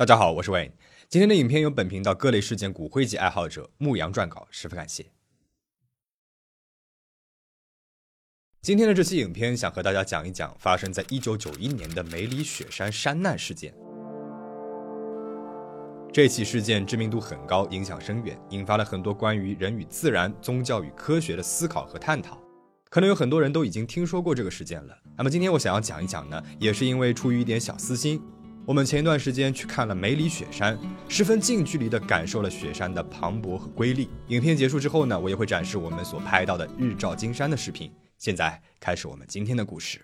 [0.00, 0.70] 大家好，我是 Wayne。
[1.10, 5.04] 今天的影片由本频道各类事件骨灰级爱好者牧羊撰稿，十分感谢。
[8.62, 13.74] 今天的这期影片想和大家讲一讲发生在一九九一年的梅里雪山山难事件。
[16.10, 22.42] 这起事件知名度很高，影响深远，引发了很多关于人与自然、宗教与科学的思考和探讨。
[22.88, 24.96] 可能有很多人都已经听说过这个事件了。
[25.18, 28.18] 那么今天我想要讲一讲呢，也是因为出于一点小私心。
[28.70, 30.78] 我们前一段时间去看了梅里雪山，
[31.08, 34.08] 十分近距离地感受了雪山的磅礴和瑰丽。
[34.28, 37.90] 影片结束之后呢，我也会展示我们所拍到的日照金山的视频。
[38.16, 40.00] 现在开始我们今天的故事。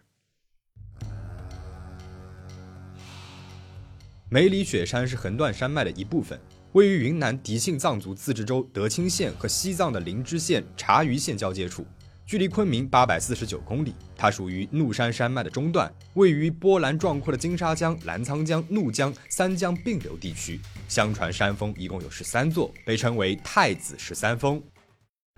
[4.28, 6.36] 梅里雪山是横断山脉的一部分，
[6.72, 11.86] 位于云南迪庆藏族自治州德钦县和西藏的林芝县察隅县交界处。
[12.26, 20.60] 距离昆明八百四十九公里，它属于怒山山脉的中段，位于波澜壮阔的金沙江、澜沧江、怒江三江并流地区。
[20.88, 24.60] 相传山峰一共有十三座，被称为太子十三峰。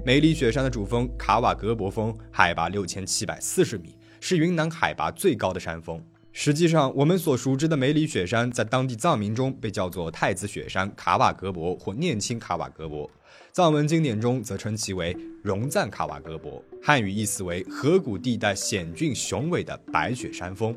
[0.02, 6.02] 梅里雪山的主峰卡瓦格博峰，海拔六千七百四十米，是云南海拔最高的山峰。
[6.32, 13.10] 实际上，我们所熟知的梅里雪山，在当地藏民中被叫做太子雪山卡瓦格博或念青卡瓦格博，
[13.58, 20.72] 藏文经典中则称其为荣赞卡瓦格博，汉语意思为河谷地带险峻雄伟的白雪山峰。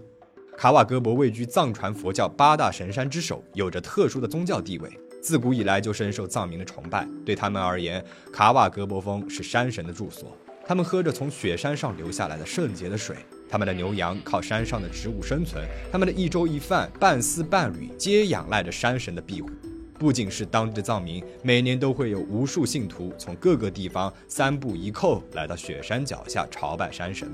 [0.57, 4.89] 卡瓦格博位居藏传佛教八大神山之首，有着特殊的宗教地位，
[5.21, 7.07] 自古以来就深受藏民的崇拜。
[7.23, 13.15] 对他们而言，卡瓦格博峰是山神的住所，他们喝着从雪山上流下来的圣洁的水。
[13.47, 19.51] 他们的牛羊靠山上的植物生存，他们的一粥一饭、半丝半缕皆仰赖着山神的庇护。
[20.01, 27.29] 不仅是当地的藏民，每年都会有无数信徒从各个地方三步一叩来到雪山脚下朝拜山神。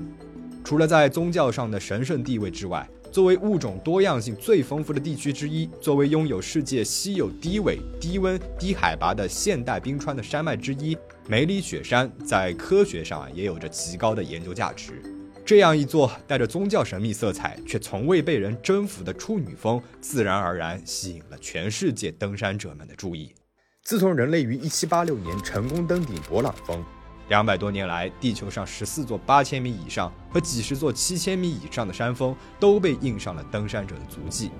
[0.62, 10.94] 除了在宗教上的神圣地位之外，作为物种多样性最丰富的地区之一，作为拥有世界稀有低纬、低温、低海拔的现代冰川的山脉之一，
[11.26, 15.17] 梅里雪山在科学上啊也有着极高的研究价值。
[15.48, 23.34] 这样一座带着宗教神秘色彩却从未被人征服的处女峰，自然而然吸引了全世界登山者们的注意。
[23.82, 26.84] 自从人类于1786年成功登顶勃朗峰，
[27.30, 34.50] 两百多年来，地球上十四座八千米以上和几十座七千米以上的山峰都被印上了登山者的足迹。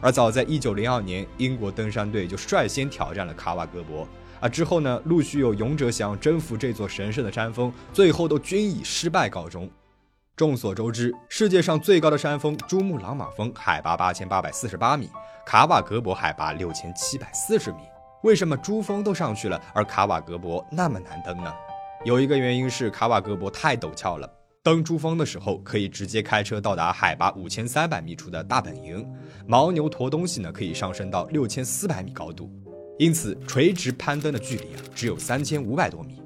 [0.00, 4.08] 而早在1902年，英国登山队就率先挑战了卡瓦格博，
[4.40, 9.70] 而之后呢，陆续有勇者想要征服这座神圣的山峰，最后都均以失败告终。
[10.42, 15.08] 众所周知，世界上最高的山峰珠穆朗玛峰海拔八千八百四十八米，
[15.46, 17.78] 卡瓦格博海拔六千七百四十米。
[18.24, 21.54] 为什么珠峰都上去了，而卡瓦格博那么难登呢？
[22.04, 24.28] 有一个原因是卡瓦格博太陡峭了，
[24.64, 29.08] 登珠峰的时候可以直接开车到达海拔五千三百米处的大本营，
[29.46, 32.50] 牦牛驮东西呢可以上升到六千四百米高度，
[32.98, 36.20] 因此垂直攀登的距离啊只有三千五百多米。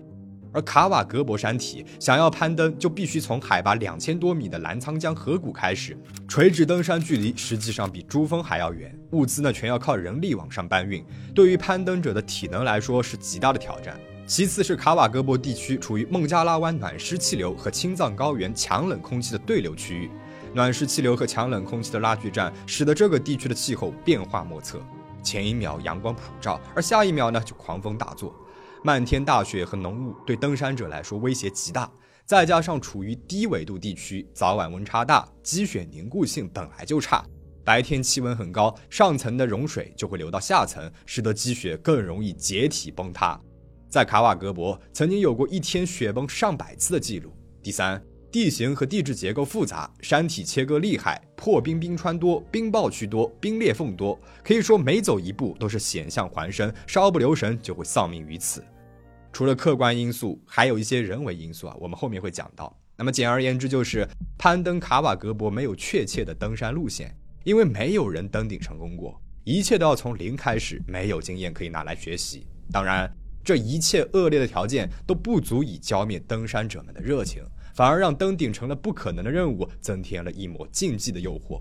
[0.57, 5.95] 而卡瓦格博山体想要攀登，就必须从海拔两千多米的澜沧江河谷开始，
[6.27, 14.01] 垂直登山距离实际上比珠峰还要远，物资呢全要靠人力往上搬运，对于攀登者的体能来说是极大的挑战。
[14.27, 20.11] 其次是卡瓦格博地区处于孟加拉湾暖湿气流和青藏高原强冷空气的对流区域，
[20.55, 24.81] 暖湿气流和强冷空气的拉锯战，使得这个地区的气候变化莫测，
[25.23, 28.35] 前一秒阳光普照，而下一秒呢就狂风大作。
[28.83, 31.91] 漫天大雪和浓雾对登山者来说威胁极大，
[32.25, 37.25] 再加上处于低纬度地区，早晚温差大，积雪凝固性本来就差，
[37.65, 43.41] 白天气温很高，上层的融水就会流到下层，使得积雪更容易解体崩塌。
[43.89, 47.33] 在卡瓦格博曾经有过一天雪崩上百次的记录。
[47.63, 48.03] 第三。
[48.37, 58.63] 地形和地质结构复杂，山体切割厉害，破冰冰川多，冰暴区多，冰裂缝多，可以说每走一步都是险象环生，稍不留神就会丧命于此。
[59.33, 62.79] 除了客观因素，还有一些人为因素啊，我们后面会讲到。
[62.95, 64.07] 那么简而言之，就是
[64.37, 72.47] 攀登卡瓦格博没有确切的登山路线，因为没有人登顶成功过，一切都要从零开始，没有经验可以拿来学习。
[72.71, 73.11] 当然，
[73.43, 77.43] 这一切恶劣的条件都不足以浇灭登山者们的热情。
[77.77, 81.61] 反而让登顶成了不可能的任务，增添了一抹竞技的诱惑。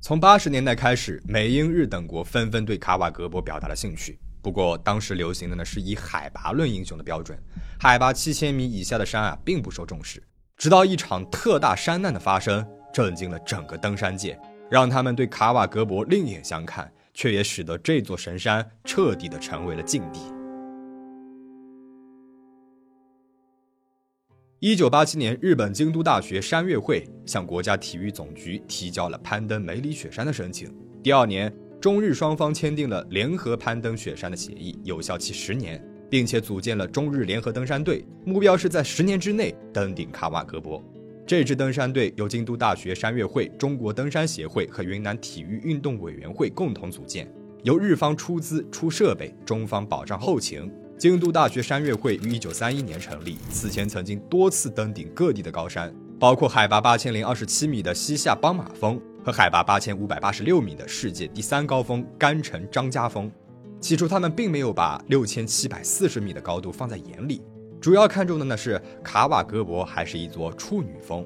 [0.00, 4.16] 从八十年代开始，美、英、日等国纷纷对卡瓦格博表达了兴趣。
[4.40, 7.36] 不过，当时流行的呢是以海拔论英雄的标准，
[7.80, 10.22] 海拔七千米以下的山啊并不受重视。
[10.56, 12.64] 直到一场特大山难的发生，
[12.94, 14.38] 震惊了整个登山界，
[14.70, 20.20] 让他们对卡瓦格博另眼相看，却也使得这座神山彻底的成为了禁地。
[24.60, 30.74] 一九八七年，日本京都大学山岳会向国家体育总局提交了攀登梅里雪山的申请。
[31.02, 40.82] 第二年，中日双方签订了联合攀登雪山的协议，有效期十年，并且组建了中日联合登山队，目标是在十年之内登顶卡瓦格博。
[41.26, 47.30] 这支登山队由京都大学山岳会、中国登山协会和云南体育运动委员会共同组建，
[47.62, 50.72] 由日方出资出设备，中方保障后勤。
[50.98, 63.30] 京都大学山岳会于一九三一年成立，此前曾经多次登顶各地的高山，包括海拔八千零二十七米的西夏邦马峰和海拔八千五百八十六米的世界第三高峰甘城张家峰。
[63.78, 67.42] 起初，他们并没有把六千七百四十米的高度放在眼里，
[67.78, 71.22] 主要看重的呢是卡瓦格博还是一座处女峰。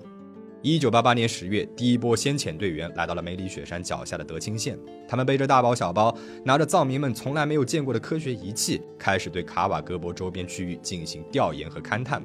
[0.63, 4.79] 一九八八年十月，第一波先遣队员来到了梅里雪山脚下的德钦县。
[5.09, 6.15] 他们背着大包小包，
[6.45, 12.23] 拿着藏民们从来没有见过的科学仪器，开始对卡瓦格博周边区域进行调研和勘探。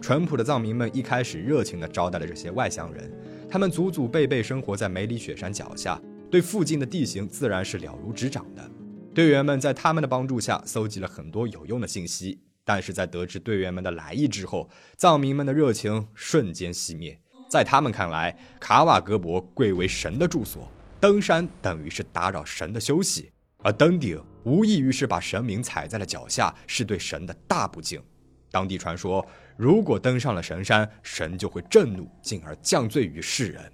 [0.00, 3.12] 淳朴的藏民们一开始热情地招待了这些外乡人。
[3.50, 8.66] 他们祖祖辈辈生活在梅里雪山脚下，对附近的地形自然是了如指掌的。
[9.14, 12.40] 队员们在他们的帮助下，搜集了很多有用的信息。
[12.64, 17.20] 但是在得知队员们的来意之后，藏民们的热情瞬间熄灭。
[17.54, 20.68] 在他们看来，卡瓦格博贵为神的住所，
[20.98, 28.02] 登山等于是打扰神的休息，而登顶无异于是把神明踩在了脚下，是对神的大不敬。
[28.50, 29.24] 当地传说，
[29.56, 33.70] 如果登上了神山，神就会震怒，进而降罪于世人。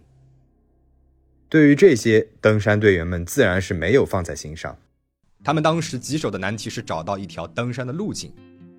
[1.48, 4.76] 对于这些，登山队员们自然是没有放在心上。
[5.42, 8.30] 他们当时棘手的难题是找到一条登山的路径。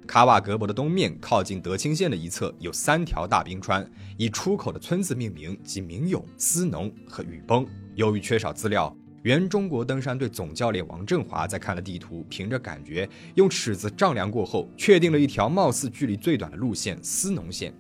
[0.08, 7.66] 卡瓦格博的东面靠近德清县的一侧有三条大冰川，以出口的村子命名，即明永、思农和雨崩。
[7.96, 8.94] 由于缺少资料，
[9.24, 17.74] 原中国登山队总教练王振华在看了地图，凭着感觉用尺子丈量过后，确定了一条貌似距离最短的路线——思农线。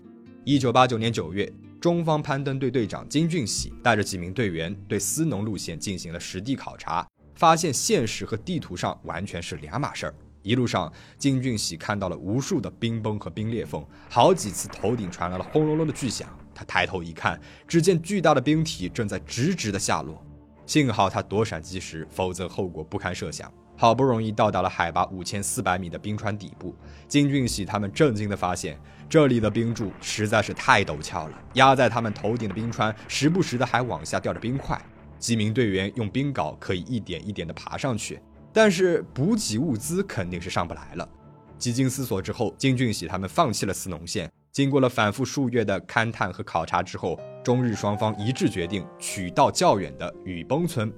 [0.45, 1.51] 一九八九年九月，
[1.81, 10.15] 中方攀登队队长金俊喜带着几名队员对思农路线进行了实地考察，发现现实和地图上完全是两码事儿。
[10.43, 16.27] 一路上，金俊喜看到了无数的冰崩和冰裂缝，好几次头顶传来了轰隆隆的巨响。
[16.53, 20.23] 他抬头一看，只见巨大的冰体正在直直的下落。
[20.65, 23.51] 幸好他躲闪及时，否则后果不堪设想。
[23.77, 26.75] 好不容易到达了海拔五千四百米的冰川底部，
[27.07, 28.79] 金俊喜他们震惊地发现，
[29.09, 34.79] 这里的冰柱实在是太陡峭了，压在他们头顶的冰川时不时的还往下掉着冰块。
[35.17, 38.19] 几名队员用冰镐可以一点一点地爬上去。
[38.53, 41.07] 但是补给物资肯定是上不来了。
[41.57, 44.31] 几经思索之后，金俊喜他们放弃了斯农线。
[44.51, 50.91] 经过了反复数月的勘探和考察之后，中日双方一致决定取道较远的雨崩村，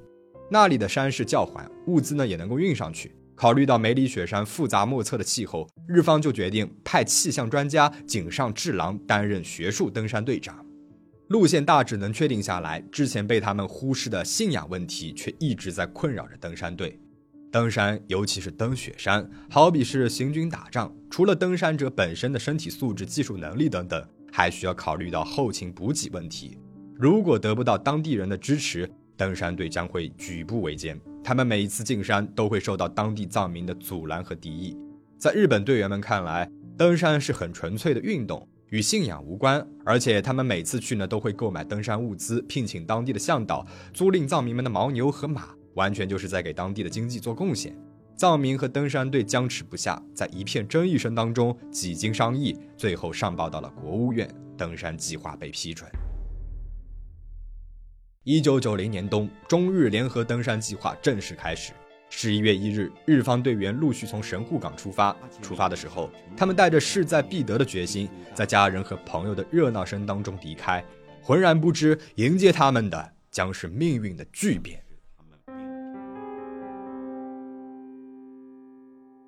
[0.49, 3.15] 那里的山势较缓，物资呢也能够运上去。
[3.35, 10.65] 考虑到梅里雪山复杂莫测的气候，日方就决定派气象专家井上治郎担任学术登山队长。
[11.27, 16.99] 路线大致能确定下来，之前被他们忽视的信仰问题却一直在困扰着登山队。
[17.53, 20.91] 登山，尤其是登雪山，好比是行军打仗。
[21.07, 26.57] 除了登山者本身的身体素质、技术能力等等，还需要考虑到后勤补给问题。
[26.95, 30.99] 如果得不到当地人的支持，登山队将会举步维艰。
[31.23, 34.75] 他们每一次进山都会受到当地藏民的阻拦和敌意。
[35.19, 39.63] 在日本队员们看来，登山是很纯粹的运动，与信仰无关。
[39.85, 43.63] 而且他们每次去呢，都会购买登山物资，聘请当地的向导，
[43.93, 45.49] 租赁藏民们的牦牛和马。
[45.75, 47.75] 完全就是在给当地的经济做贡献。
[48.15, 55.89] 藏民和登山队僵持不下，在一片争议声当中，几经商议，最后上报到了国务院，登山计划被批准。
[58.23, 61.73] 一九九零年冬，中日联合登山计划正式开始。
[62.09, 65.13] 十一月一日，日方队员陆续从神户港出发。
[65.41, 70.85] 出发的时候，他们带着势在必得的决心，在家人和朋友的热闹声当中离开，
[71.19, 74.82] 浑然不知迎接他们的将是命运的巨变。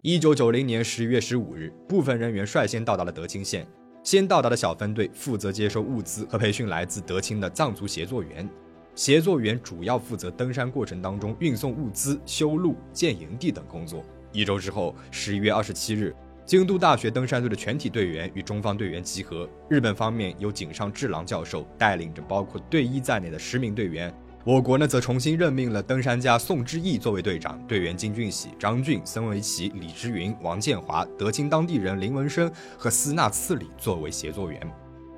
[0.08, 3.68] 一九九零年十月十五日，部分人员率先到达了德清县。
[4.04, 8.48] 先到达的小分队负责接收物资和培训来自德清的藏族协作员。
[8.94, 14.06] 协作员主要负责登山过程当中运送物资、修路、建营地等工作。
[14.32, 19.50] 一周之后，十一月二十七日，京都大学登山队的全体队员与中方队员集合。
[19.68, 24.16] 日本方面由井上治郎教授带领着包括队医在内的十名队员。
[24.46, 34.62] 我国呢，则重新任命了登山家宋之义作为队长，队员金俊喜、张俊、森维奇、李之云、王建华、德清当地人林文生和斯纳次里作为协作员，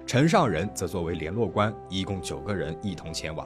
[0.06, 3.46] 陈上人则作为联络官，一共九个人一同前往。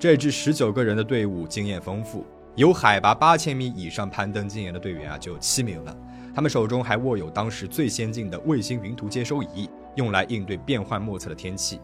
[0.00, 5.96] 这支十九个人的队伍经验丰富，有海拔八千米以上攀登经验的队员啊，就有七名了。
[6.34, 11.78] 他们手中还握有当时最先进的卫星云图接收仪，用来应对变幻莫测的天气。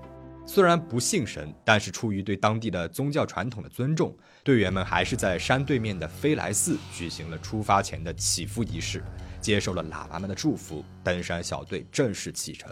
[0.53, 9.01] 虽然不信神，但是出于对当地的宗教传统的尊重，队员们还是在山对面的飞来寺举行了出发前的祈福仪式，
[9.41, 12.69] 接受了喇嘛们的祝福，登山小队正式启程。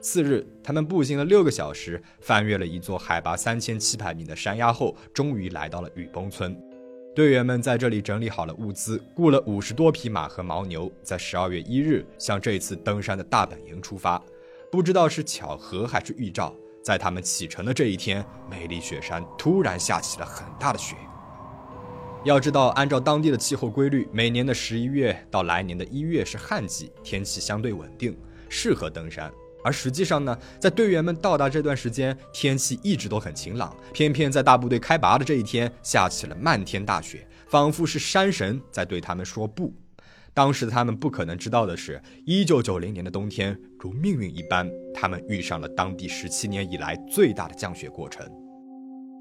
[0.00, 6.58] 次日，他们步行了六个小时，翻越了一座海拔三千七百米的山崖后，终于来到了雨崩村。
[7.14, 14.24] 队员们在这里整理好了物资，雇了五十多匹马和牦牛，在十二月一日向这次登山的大本营出发。
[14.72, 16.52] 不知道是巧合还是预兆，
[16.84, 20.94] 在他们启程的这一天，美丽雪山突然下起了很大的雪。
[22.24, 28.14] 要知道，按照当地的气候规律，每年的十一月到来年的一月是旱季，天气相对稳定，
[28.50, 29.32] 适合登山。
[29.62, 33.74] 而实际上呢，在队员们到达这段时间，天气一直都很晴朗。
[33.94, 39.72] 偏偏在大部队开拔的这一天，下起了漫天大雪，仿佛是山神在对他们说不。
[40.34, 48.28] 当时他们不可能知道的是，一九九零年的冬天如命运一般，他们遇上了当地十七年以来最大的降雪过程。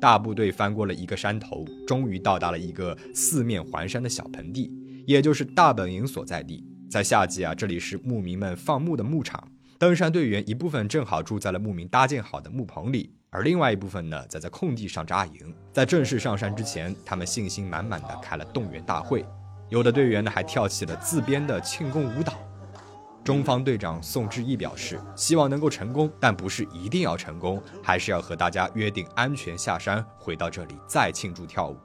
[0.02, 4.72] 大部队翻过了一个山头，终于到达了一个四面环山的小盆地，
[5.06, 6.66] 也就是大本营所在地。
[6.90, 9.48] 在夏季啊，这里是牧民们放牧的牧场。
[9.78, 15.54] 登山队员一部分正好住在了牧民搭建好的木棚里，而另外一部分呢，则在空地上扎营。
[15.72, 19.24] 在正式上山之前，他们信心满满的开了动员大会，
[19.74, 22.34] 有的队员呢还跳起了自编的庆功舞蹈。
[23.24, 31.78] 中方队长宋志毅表示，希望能够成功，但不是一定要成功，还是要和大家约定安全下山，回到这里再庆祝跳舞。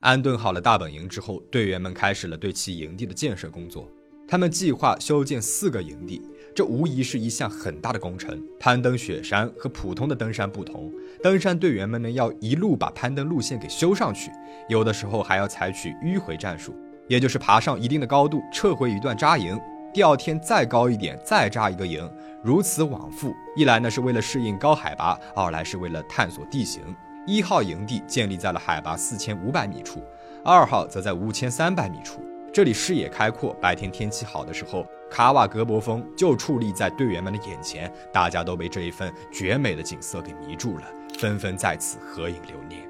[0.00, 3.88] 安顿好了大本营之后，队员们开始了对其营地的建设工作。
[4.28, 6.20] 他们计划修建四个营地。
[6.54, 8.42] 这无疑是一项很大的工程。
[8.58, 14.30] 攀登雪山和普通的登山不同，登山队员们呢要一路把攀登路线给修上去，
[14.68, 16.74] 有的时候还要采取迂回战术，
[17.08, 19.58] 也就是爬上一定的高度，撤回一段扎营，
[19.92, 22.08] 第二天再高一点再扎一个营，
[22.42, 23.34] 如此往复。
[23.56, 26.82] 一来呢是为了适应高海拔，二来是为了探索地形。
[27.26, 30.02] 一号营地建立在了海拔四千五百米处，
[30.44, 32.22] 二号则在五千三百米处。
[32.50, 40.84] 这里视野开阔，白天天气好的时候，卡瓦格博峰就矗立在队员们的眼前，大家都被这一份绝美的景色给迷住了，
[41.18, 42.87] 纷纷在此合影留念。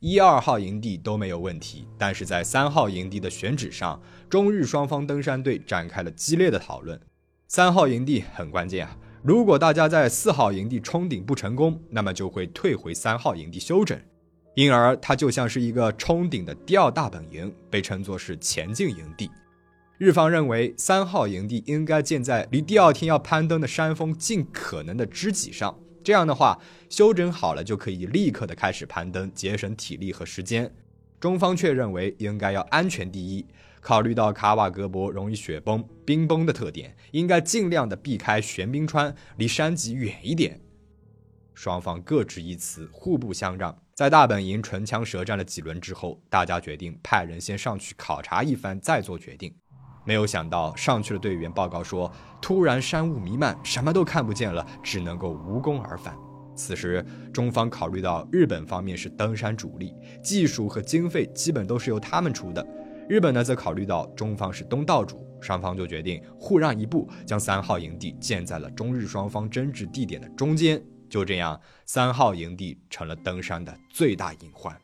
[0.00, 4.00] 一二号营地都没有问题，但是在三号营地的选址上，
[4.30, 7.00] 中日双方登山队展开了激烈的讨论。
[7.48, 14.00] 三号营地很关键啊，如果大家在四号营地冲顶不成功，那么就会退回三号营地休整。
[14.54, 19.28] 因而，它就像是一个冲顶的第二大本营，被称作是前进营地。
[19.98, 25.76] 日方认为，三号营地应该建在离第二天要攀登的山峰尽可能的知己上，
[26.08, 30.74] 这样的话，休整好了就可以立刻的开始攀登，节省体力和时间。
[31.20, 33.46] 中方却认为应该要安全第一，
[33.82, 40.58] 考虑到卡瓦格博容易雪崩、冰崩的特点，应该尽量的避开悬冰川，离山脊远一点。
[41.52, 43.78] 双方各执一词，互不相让。
[43.92, 49.54] 在大本营唇枪舌战了几轮之后，大家决定派人先上去考察一番，再做决定。
[50.08, 52.10] 没有想到，上去的队员报告说，
[52.40, 56.16] 突然山雾弥漫，什么都看不见了，只能够无功而返。
[56.56, 62.64] 此时，中方考虑到日本方面是登山主力，技术和经费基本都是由他们出的；
[63.06, 70.82] 日本呢，则考虑到中方是东道主，双方就决定互让一步，将三号营地建在了中日双方争执地点的中间。
[71.10, 74.74] 就这样，三号营地成了登山的最大隐患。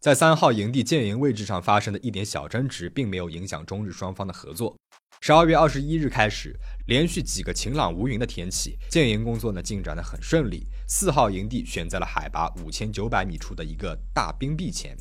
[0.00, 4.76] 在三号营地建营位置上发生的一点小争执，并没有影响中日双方的合作。
[5.20, 10.64] 十二月二十一日开始，连续几个晴朗无云的天气，建营工作呢进展的很顺利。
[10.86, 14.96] 四号营地选在了海拔五千九百米处的一个大冰壁前，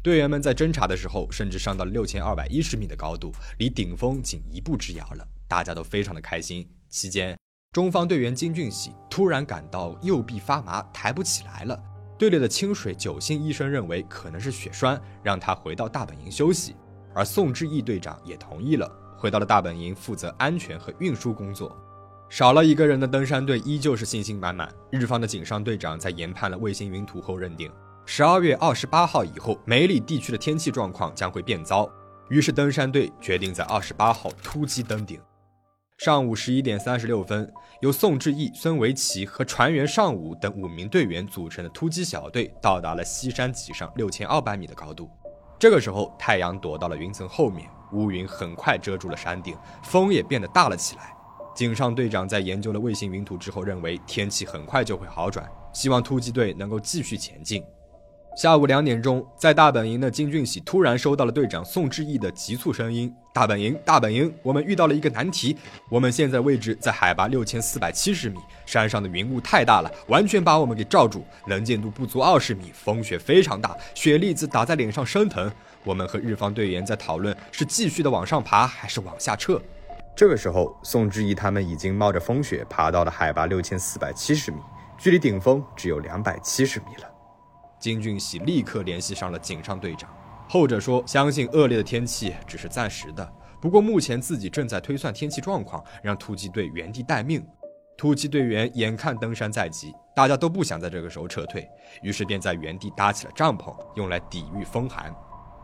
[0.00, 5.26] 队员们在侦查的时候，甚至上到了六千二百一十米的高度，离顶峰仅一步之遥了。
[5.48, 6.70] 大家都非常的开心。
[6.88, 7.36] 期间，
[7.72, 11.76] 中方队员金俊喜突然感到右臂发麻，抬不起来了。
[12.20, 16.76] 队里的清水九星医生认为可能是血栓，让他回到大本营休息。
[17.14, 18.86] 而宋志毅队长也同意了，
[19.16, 21.74] 回到了大本营负责安全和运输工作。
[22.28, 24.70] 少了一个人的登山队依旧是信心满满。
[24.90, 27.72] 日方的井上队长在研判了卫星云图后认定，
[28.04, 31.90] 十二月二十八号以后，梅里地区的天气状况将会变糟。
[32.28, 35.18] 于是登山队决定在二十八号突击登顶。
[36.02, 45.10] 上午十一点三十六分，由宋志毅、孙维奇和船员尚武等五名队员组成的突击小队到达了西山脊上六千二百米的高度。
[45.58, 51.14] 这个时候，太阳躲到了云层后面，乌云很快遮住了山顶，风也变得大了起来。
[51.54, 57.62] 井上队长在研究了卫星云图之后，认为天气很快就会好转，希望突击队能够继续前进。
[58.40, 65.54] 下午两点钟，在大本营的金俊喜突然收到了队长宋志毅的急促声音：“大本营，大本营，我们遇到了一个难题。
[65.90, 75.52] 我们现在位置在海拔六千四百七十米，山上的云雾太大了，完全把我们给罩住，能见度不足二十米，风雪非常大，雪粒子打在脸上生疼。
[75.84, 79.60] 我们和日方队员在讨论是继续的往上爬还是往下撤。”
[80.16, 84.56] 这个时候，宋志毅他们已经冒着风雪爬到了海拔六千四百七十米，
[84.96, 87.19] 距离顶峰只有两百七十米了。
[87.80, 90.08] 金俊喜立刻联系上了井上队长，
[90.46, 97.44] 后者说：“相信恶劣的天气只是暂时的，不过目前自己正在推算天气状况，让突击队原地待命。”
[97.96, 101.68] 突击队员眼看登山在即，大家都不想在这个时候撤退，
[102.02, 105.14] 于是便在原地搭起了帐篷，用来抵御风寒。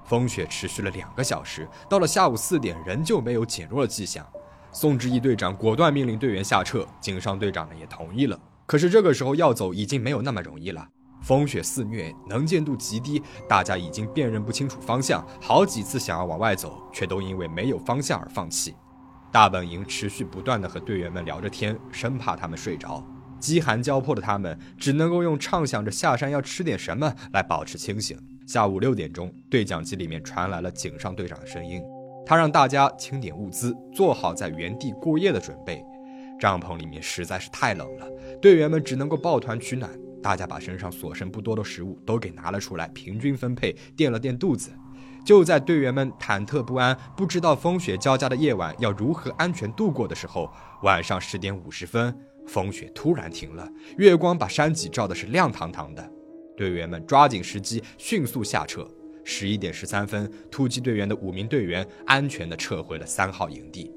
[0.04, 4.26] 风雪持续了两个小时，到了下午四点，仍旧没有减弱的迹象。
[4.70, 8.38] 宋志毅队长果断命令队员下撤，井上队长呢也同意了。
[8.66, 10.87] 可是这个时候要走已经没有那么容易了。
[11.26, 18.76] 风雪肆虐，能见度极低，大家已经辨认不清楚方向，好几次想要往外走，却都因为没有方向而放弃。
[19.33, 23.04] 大本营持续不断的和队员们聊着天，生怕他们睡着。
[23.40, 28.16] 饥寒交迫的他们只能够用畅想着下山要吃点什么来保持清醒。
[28.47, 31.83] 下午六点钟，对讲机里面传来了井上队长的声音，
[32.25, 35.85] 他让大家清点物资，做好在原地过夜的准备。
[36.38, 38.06] 帐篷里面实在是太冷了，
[38.40, 39.90] 队员们只能够抱团取暖。
[40.23, 44.70] 大家把身上所剩不多的食物都给拿了出来，平均分配，垫了垫肚子。
[45.25, 50.49] 就在队员们忐忑不安，不知道风雪交加的夜晚要如何安全度过的时候，
[50.82, 53.68] 晚上十点五十分，风雪突然停了，
[53.99, 56.11] 月光把山脊照的是亮堂堂的。
[56.56, 58.88] 队员们抓紧时机，迅速下撤。
[59.25, 63.92] 十一点十三分，突击队员的五名队员安全地撤回了三号营地。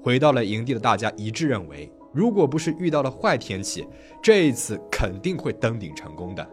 [0.00, 1.92] 回到了营地的大家一致认为。
[2.12, 3.86] 如果不是遇到了坏天气，
[4.22, 6.48] 这一次肯定会登顶成功的。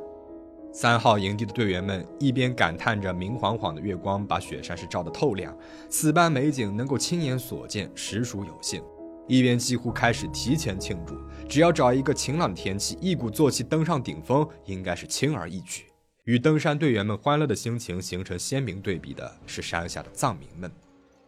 [0.74, 5.58] 三号营地的队员们一边感叹着明晃晃的月光把雪山是照得透亮，
[5.88, 8.84] 此般美景能够亲眼所见实属有幸，
[9.26, 11.16] 一边几乎开始提前庆祝。
[11.48, 15.86] 只要找一个晴朗的天气，一鼓作气登上顶峰，应该是轻而易举。
[16.26, 20.70] 与登山队员们欢乐的心情形成鲜明对比的是山下的藏民们。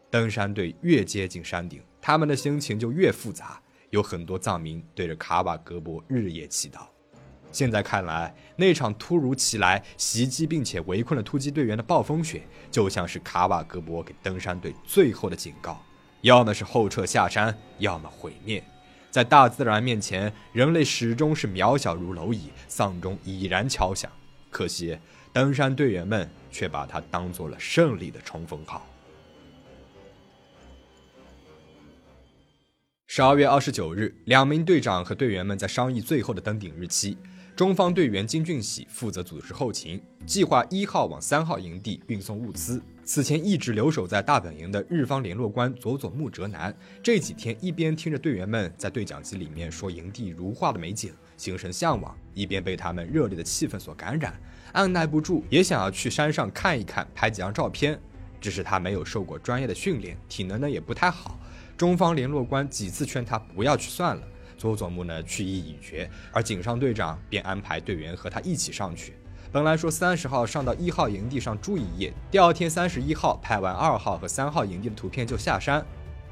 [0.09, 3.61] 登山队越接近山顶，他们的心情就越复杂。
[3.89, 6.82] 有很多藏民对着卡瓦格博日夜祈祷。
[7.52, 15.82] 现在看来，那场突如其来袭击并且围困了突击队员的暴风雪，就像是卡瓦格博给登山队最后的警告：
[16.21, 18.63] 要么是后撤下山，要么毁灭。
[19.10, 24.12] 在大自然面前，人类始终是渺小如蝼蚁，丧钟已然敲响。
[24.52, 24.97] 可惜，
[25.32, 28.86] 登山队员们却把它当做了胜利的冲锋号。
[33.09, 37.17] 十二月二十九日，两名队长和队员们在商议最后的登顶日期。
[37.55, 42.81] 中方队员金俊喜负责组织后勤，计划一号往三号营地运送物资。
[43.05, 54.37] 此前一直留守在大本营的日方联络官佐佐木哲男，这几天一边听着队员们在对讲机里面说营地如画的美景，心生向往，一边被他们热烈的气氛所感染，
[54.73, 57.97] 按耐不住也想要去山上看一看，拍几张照片。
[58.39, 61.39] 只是他没有受过专业的训练，体能呢也不太好。
[61.77, 64.23] 中方联络官几次劝他不要去算了，
[64.57, 69.15] 佐佐木呢去意已决，而井上队长便安排队员和他一起上去。
[69.51, 75.85] 本来说三十号上到一号营地上住一夜，第二天三十一号拍完二号和三号营地的图片就下山。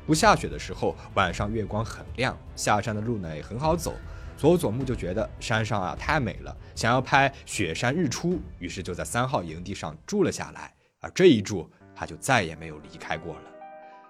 [0.06, 3.94] 不下雪的时候，晚上月光很亮，下山的路呢也很好走。
[4.38, 10.74] 佐佐木就觉得山上啊太美了，想要拍雪山日出，于是就在三号营地上住了下来。
[11.00, 13.42] 而这一住，他就再也没有离开过了。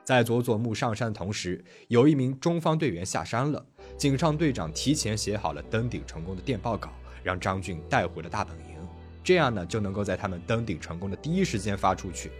[0.06, 3.65] 在佐佐木上山的同时，有一名中方队员下山了。
[3.98, 8.76] 井上队长提前写好了登顶成功的电报稿，让张俊带回了大本营，
[9.24, 12.32] 这样呢就能够在他们登顶成功的第一时间发出去。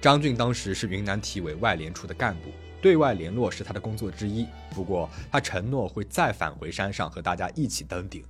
[0.00, 2.50] 张俊当时是云南体委外联处的干部，
[2.82, 4.44] 对外联络是他的工作之一。
[4.74, 8.24] 不过他承诺会再返回山上和大家一起登顶。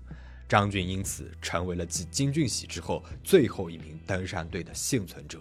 [0.46, 5.40] 张俊因此成为了继金俊喜之后最后一名登山队的幸存者。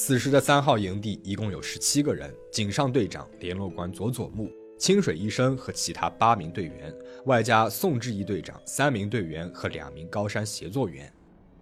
[0.00, 11.12] 此时的三号营地一共有十七个人，井上队长、联络官佐佐木、清水医生和其他八名队员，外加宋志毅队长、三名队员和两名高山协作员。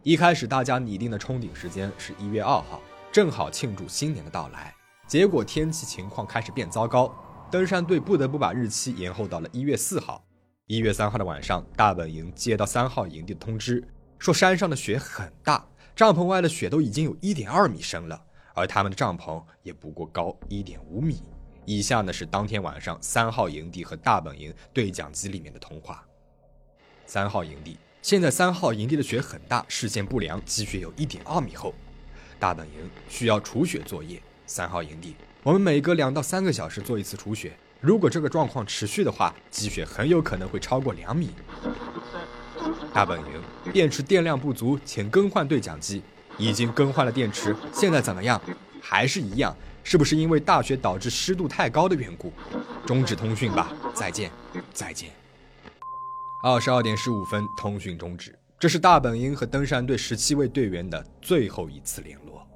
[0.03, 4.75] 一开始大家拟定的冲顶时间是一月二号，正好庆祝新年的到来。
[5.09, 7.11] 结果天气情况开始变糟糕，
[7.51, 10.23] 登山队不得不把日期延后到了一月四号。
[10.67, 13.83] 一月三号的晚上，大本营接到三号营地的通知，
[14.19, 18.25] 说山上的雪很大，帐篷外的雪都已经有一点二米深了。
[18.57, 21.23] 而他们的帐篷也不过高一点五米。
[21.67, 26.05] 以下呢是当天晚上三号营地和大本营对讲机里面的通话。
[27.07, 31.75] 三号营地现在三号营地的雪很大，视线不良，积雪有一点二米厚。
[32.39, 34.21] 大本营需要除雪作业。
[34.49, 37.53] 三号营地，我们每隔两到三个小时做一次除雪。
[37.81, 41.31] 如果这个状况持续的话，积雪很有可能会超过两米。
[42.95, 46.01] 大本营，电池电量不足，请更换对讲机。
[46.39, 48.41] 已经更换了电池，现在怎么样？
[48.81, 49.57] 还是一样？
[49.83, 52.33] 是不是因为大雪导致湿度太高的缘故？
[52.85, 54.31] 终止通讯吧，再见，
[54.73, 55.11] 再见。
[56.43, 58.37] 二十二点十五分，通讯终止。
[58.59, 62.47] 这是大本营和登山队十七位队员的最后一次联络。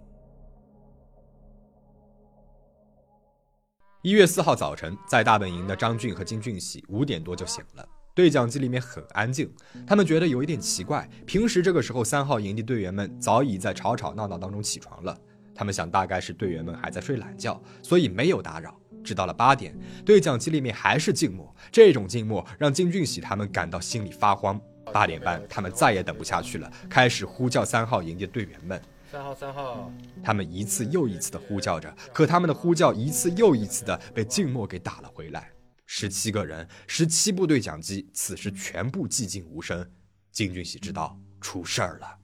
[4.02, 7.88] 一月四号早晨，在大本营的张俊和金俊喜五点多就醒了。
[8.14, 9.50] 对讲机里面很安静，
[9.86, 11.08] 他们觉得有一点奇怪。
[11.26, 15.16] 平时这个时候，三号营地队员们早已在吵吵闹闹当中起床了。
[15.54, 18.74] 他们想，大概是队员们还在睡懒觉，所以没有打扰。
[19.02, 21.54] 直到了八点，对讲机里面还是静默。
[21.72, 24.60] 这种静默让金俊喜他们感到心里发慌。
[24.92, 28.80] 八点半，他们再也等不下去了，开始呼叫三号营地队员们。
[29.10, 29.90] 三号，三号。
[30.22, 35.50] 他们一次又一次的呼叫着，可他们的呼叫一次又一次的被静默给打了回来。
[35.92, 39.84] 十七个人，十七部对讲机，此时全部寂静无声。
[40.30, 42.16] 金俊喜知道出事儿了，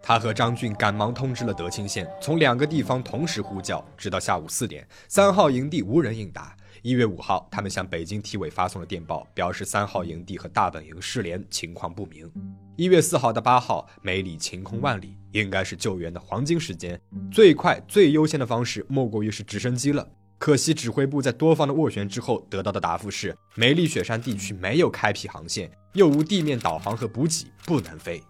[0.00, 6.56] 他和张俊赶忙通知了德清县，从两个地方同时呼叫，直到下午四点，三号营地无人应答。
[6.80, 12.32] 一月五号，他们向北京体委发送了电报，表示三号营地和大本营失联，情况不明。
[12.76, 17.00] 一月四号到八号，梅里晴空万里，应该是救援的黄金时间，
[17.32, 20.08] 最快最优先的方式莫过于是直升机了。
[20.42, 28.20] 可惜指挥部在多方的斡旋之后得到的答复是，梅里雪山地区没有开辟航线，又无地面导航和补给，不能飞。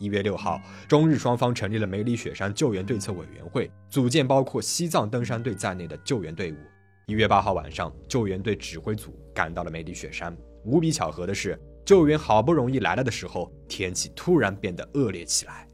[0.00, 6.56] 一月六号，中日双方成立了梅里雪山救援对策委员会，组建包括西藏登山队在内的救援队伍。
[7.06, 10.36] 一月八号晚上，救援队指挥组赶到了梅里雪山。
[10.64, 11.56] 无比巧合的是，
[11.86, 15.68] 救援好不容易来了的时候，天气突然变得恶劣起来。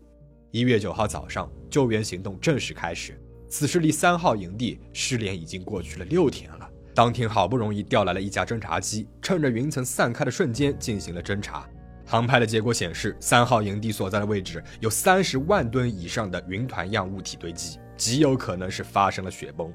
[0.50, 3.18] 一月九号早上，救援行动正式开始。
[3.58, 6.70] 此时离三号营地失联已经过去了六天了。
[6.94, 11.66] 当天好不容易调来了一架侦察机，趁着云层散开的瞬间进行了侦查。
[12.04, 19.72] 航拍的结果显示，三号营地所在的位置有三十万吨以上的云团样物体堆积，极有可能是发生了雪崩。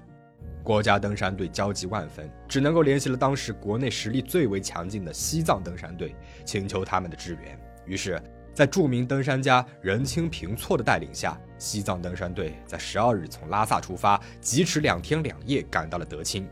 [0.62, 6.16] 国家登山队焦急万分，只能够联系了当时国内实力最为强劲的西藏登山队，
[6.46, 7.60] 请求他们的支援。
[7.88, 8.22] 于是。
[8.54, 16.48] 在著名登山家任清平措的带领下，西藏登山队在十二日从拉萨出发，疾驰两天两夜赶到了德清。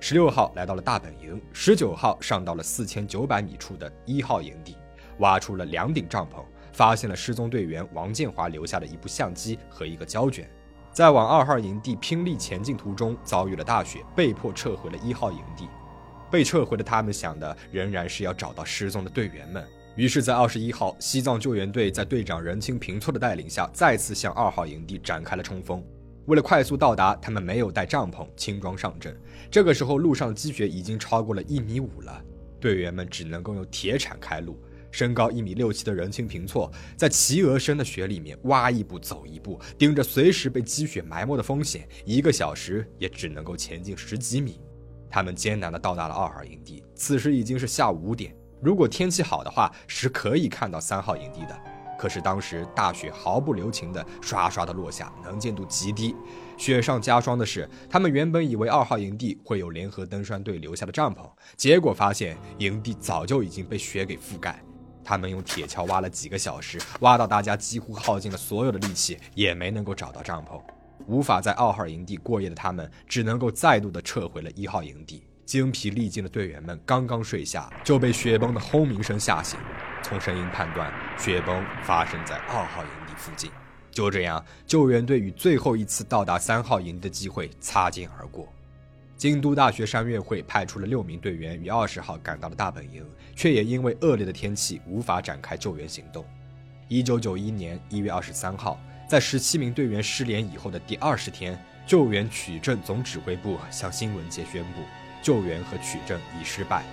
[0.00, 4.76] 十六号来到了大本营，十九号上到了四千九百米处的一号营地，
[5.18, 10.50] 挖出了两顶帐篷，发现了失踪队员王建华留下的一部相机和一个胶卷。
[10.92, 15.68] 在往二号营地拼力前进途中，遭遇了大雪，被迫撤回了一号营地。
[16.30, 19.64] 被撤回的他们想的仍然是要找到失踪的队员们。
[19.96, 25.80] 于是，在二十一号，西藏救援队在队长任清平措的带领下，再次向二号营地展开了冲锋。
[26.26, 29.16] 为了快速到达，他们没有带帐篷，轻装上阵。
[29.48, 32.20] 这个时候，路上积雪已经超过了一米五了，
[32.58, 34.60] 队员们只能够用铁铲开路。
[34.90, 44.60] 身高一米六七的任清平措，在齐额深的雪里面挖一步走一步，顶着随时被积雪埋没的风险，一个小时也只能够前进十几米。
[45.08, 48.34] 他们艰难地到达了二号营地，此时已经是下午五点。
[48.64, 51.54] 如果天气好的话，是可以看到三号营地的。
[51.98, 56.16] 可是当时大雪毫不留情地刷刷地落下，能见度极低。
[56.56, 64.58] 雪上加霜的是，他们原本以为二号营地会有联合登山队留下的帐篷，结果发现营地早就已经被雪给覆盖。
[65.04, 70.58] 他们用铁锹挖了几个小时，挖到大家几乎耗尽了所有的力气，也没能够找到帐篷。
[71.06, 75.22] 无法在二号营地过夜的他们，只能够再度的撤回了一号营地。
[75.44, 79.58] 精疲力尽的队员们刚刚睡下，就被雪崩的轰鸣声吓醒。
[80.02, 83.50] 从声音判断，雪崩发生在二号营地附近。
[83.90, 88.52] 就这样，救援队与最后一次到达三号营地的机会擦肩而过。
[89.16, 96.24] 京都大学山岳会派出了六名队员于二十号赶到了大本营，却也因为恶劣的天气无法展开救援行动。
[96.88, 98.78] 一九九一年一月二十三号，
[99.08, 104.80] 在十七名队员失联以后的第二十天，救援取证总指挥部向新闻界宣布。
[105.24, 106.84] 救援和取证已失败。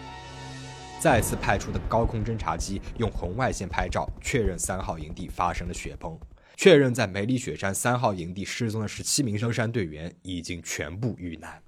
[1.00, 6.17] 再次派出的高空侦察机用红外线拍照，确认三号营地发生了雪崩，
[6.56, 11.62] 确认在梅里雪山三号营地失踪的十七名登山队员已经全部遇难。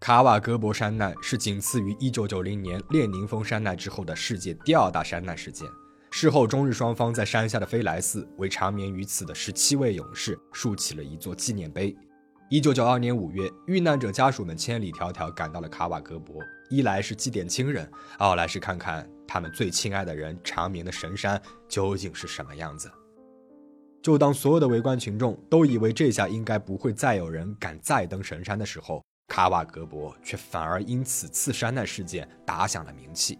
[0.00, 5.68] 卡瓦格博山难是仅次于1990年列宁峰山难之后的世界第二大山难事件。
[6.10, 11.96] 事后，中日双方在山下的飞来寺为长眠于此的十七位勇士竖起了一座纪念碑。
[12.50, 17.86] 一九九二年五月，遇难者家属们千里迢迢赶到了卡瓦格博，一来是祭奠亲人，
[18.18, 22.90] 二来是看看他们最亲爱的人长眠的神山究竟是什么样子。
[24.00, 33.38] 就当所有的围观群众都以为这下应该不会再有人敢再登神山的时候，卡瓦格博却反而因此次山难事件打响了名气。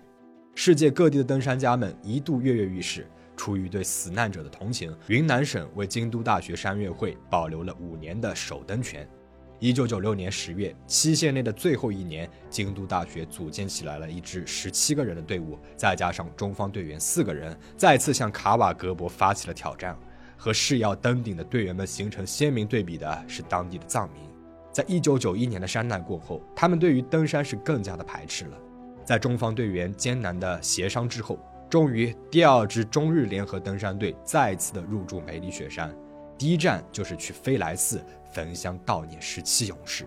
[0.55, 3.11] 世界各地的登山家们一度跃跃欲试。
[3.39, 9.09] 出于对死难者的同情，云南省为京都大学山岳会保留了五年的首登权。
[9.61, 19.97] 一九九六年十月，期限内的最后一年，京都大学组建起来了一支十七个人的队伍，再加上中方队员四个人，再次向卡瓦格博发起了挑战。
[20.37, 24.23] 和誓要登顶的队员们形成鲜明对比的是当地的藏民。
[24.73, 28.59] 在一九九一年的山难过后，他们对于登山是更加的排斥了。
[29.05, 31.39] 在中方队员艰难的协商之后。
[31.71, 35.95] 终于，第二支中日联合登山队再次的入驻梅里雪山，
[36.39, 38.03] 第一站就是去飞来寺
[38.33, 40.07] 焚香悼念十七勇士。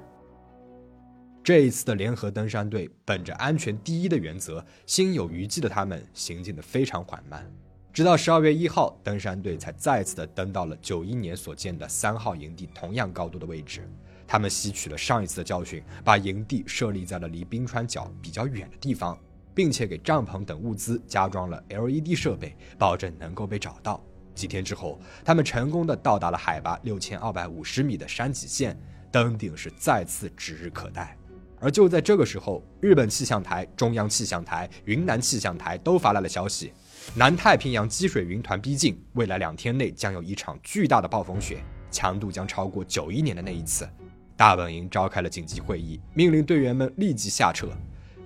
[1.44, 7.48] 这一次的联合登山队本着安全第一的原则，心有余悸的他们行进的非常缓慢，
[7.94, 13.88] 直到十二月一号，登山队才再次的登到了九一年所建的三号营地同样高度的位置。
[14.28, 19.16] 他们吸取了上一次的教训，把营地设立在了离冰川角比较远的地方。
[19.54, 24.04] 并且给帐篷等物资加装了 LED 设备，保证能够被找到。
[24.34, 28.80] 几天之后，他们成功的到达了海拔六千二百五十米的山脊线，
[29.12, 31.18] 登顶是再次指日可待。
[31.60, 36.74] 而就在这个时候，日本气象台、中央气象台、云南气象台都发来了消息：
[37.14, 41.62] 南太平洋积水云团逼近，未来两天内将有一场巨大的暴风雪，
[41.92, 43.88] 强度将超过九一年的那一次。
[44.36, 47.68] 大本营召开了紧急会议，命令队员们立即下撤。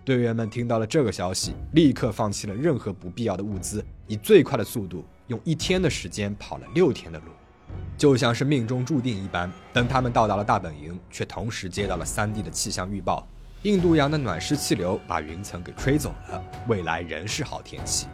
[0.05, 7.25] 队员们听到了这个消息，立刻放弃了任何不必要的物资，以最快的速度，用一天的时间跑了六天的路，
[7.97, 9.51] 就像是命中注定一般。
[9.73, 13.27] 等他们到达了大本营，却同时接到了三地的气象预报：
[13.63, 18.05] 印度洋的暖湿气流把云层给吹走了，未来仍是好天气。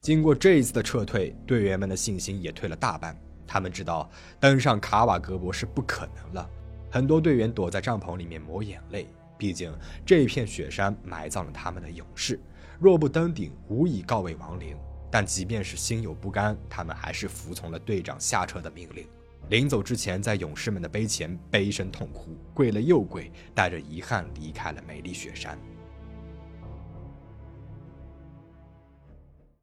[0.00, 3.14] 经过这一次的撤退，队员们的信心也退了大半。
[3.46, 4.08] 他们知道
[4.40, 6.48] 登上卡瓦格博是不可能了，
[6.90, 9.06] 很多队员躲在帐篷里面抹眼泪。
[9.38, 9.72] 毕竟
[10.04, 12.38] 这一片雪山埋葬了他们的勇士，
[12.80, 14.76] 若不登顶，无以告慰亡灵。
[15.10, 19.06] 但即便是心有不甘，他们还是服从了队长下车的命令。
[19.48, 25.58] 临走之前，在勇士们的碑前悲声痛哭，跪了又跪，带着遗憾离开了美丽雪山。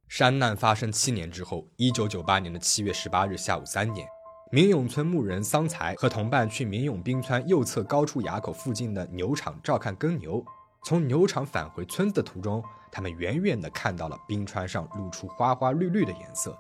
[0.08, 4.08] 山难发生七年之后，一九九八年的七月十八日下午三点。
[4.56, 10.42] 明永村牧人桑才和同伴去明永冰川右侧高处垭口附近的牛场照看耕牛。
[10.86, 16.58] 从牛场返回村子的途中，他们远远地看到了冰川上露出花花绿绿的颜色。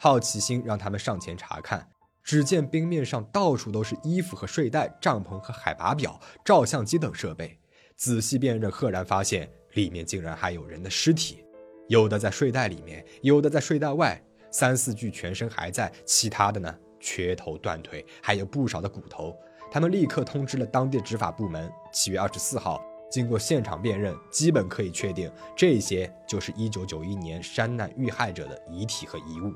[0.00, 1.86] 好奇心让他们上前查看，
[2.22, 7.58] 只见冰面上到处都是衣服和睡袋、帐篷和海拔表、照相机等设备。
[7.94, 11.44] 仔细辨认，赫然发现里面竟然还有人的尸体，
[11.88, 14.18] 有的在睡袋里面，有的在睡袋外，
[14.50, 16.74] 三四具全身还在，其他的呢？
[17.04, 19.36] 缺头断腿，还有不少的骨头。
[19.70, 21.70] 他们立刻通知了当地执法部门。
[21.92, 29.52] 七月二十四号，经过现场辨认，基本可以确定这些就是一九九一年山难遇害者的遗体和遗物。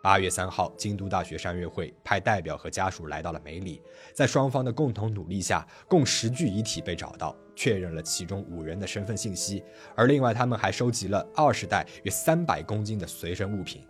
[0.00, 3.82] 八月三号，京都大学山岳会派代表和家属来到了梅里，
[4.14, 9.62] 在双方的共同努力下，共十具遗体被找到，确认了其中五人的身份信息。
[9.96, 13.84] 而另外，他们还收集了二十袋约三百公斤的随身物品。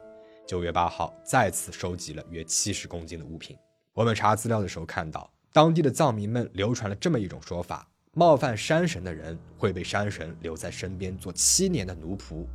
[0.48, 3.54] 九月八号，再次收集了约七十公斤的物品。
[3.92, 12.46] 我们查资料的时候看到，当地的藏民们流传了这么一种说法：冒犯山神的人会被山神留在身边做七年的奴仆。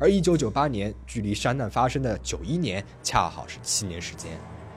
[0.00, 4.30] 而一九九八年，距离山难发生的九一年，恰好是七年时间，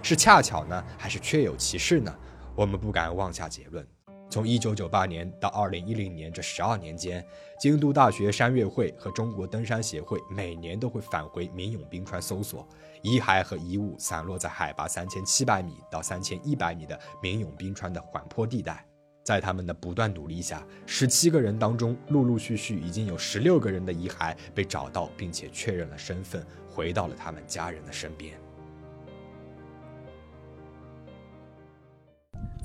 [0.03, 2.13] 是恰巧呢，还是确有其事呢？
[2.57, 3.87] 我们不敢妄下结论。
[4.29, 7.25] 从一九九八年到二零一零年这十二年间，
[7.59, 12.67] 京都大学山岳会和中国登山协会每年都会返回明永冰川搜索
[13.01, 18.85] 遗骸和遗物，散落在海拔三千七百米到三千一百米的明永冰川的缓坡地带。
[19.23, 28.44] 在他们的不断努力下，十七个人当中，陆陆续续已经有十六个人的遗骸被找到，并且确认了身份，回到了他们家人的身边。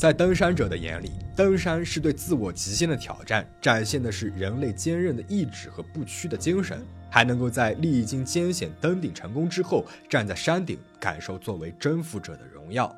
[0.01, 12.91] 在登山者的眼里，登山是对自我极限的挑战，展现的是人类坚韧的意志和不屈的精神，还能够在历经艰险登顶成功之后，站在山顶感受作为征服者的荣耀。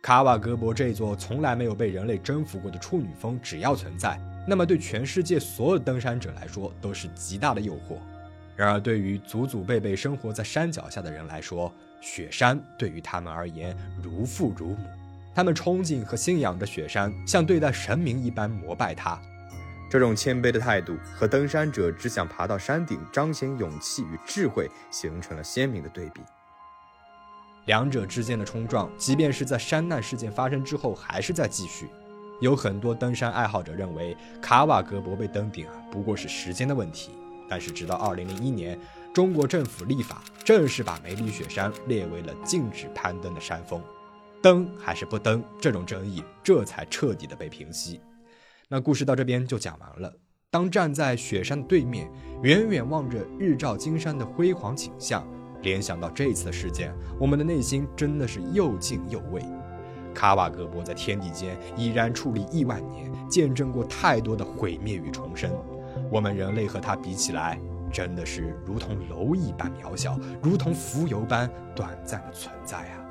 [0.00, 7.98] 卡瓦格博这座从来没有被人类征服过的处女峰，只要存在，那么对全世界所有登山者来说都是极大的诱惑。
[8.56, 14.88] 然而，对于祖祖辈辈生活在山脚下的人来说，雪山对于他们而言如父如母。
[15.38, 19.16] 他们憧憬和信仰着雪山，像对待神明一般膜拜它。
[19.88, 26.22] 这种谦卑的态度和登山者只想爬到山顶彰显勇气与智慧形成了鲜明的对比。
[27.66, 31.88] 两者之间的冲撞，即便是在山难事件发生之后，还是在继续。
[32.40, 37.12] 有很多登山爱好者认为，卡瓦格博被登顶啊，不过是时间的问题。
[37.48, 38.76] 但是，直到2001年，
[39.14, 43.80] 中国政府立法，正式把梅里雪山列为了禁止攀登的山峰。
[44.40, 48.00] 登还是不登，这种争议这才彻底的被平息。
[48.68, 50.12] 那故事到这边就讲完了。
[50.50, 52.10] 当站在雪山的对面，
[52.42, 55.26] 远远望着日照金山的辉煌景象，
[55.62, 59.42] 联想到这次的事件，我们的内心真的是又敬又畏。
[60.14, 65.50] 卡瓦格博在天地间已然矗立亿万年，见证过太多的毁灭与重生。
[66.10, 67.58] 我们人类和他比起来，
[67.92, 73.04] 真的是如同蝼蚁般渺小，如同蜉蝣般短暂的存在啊！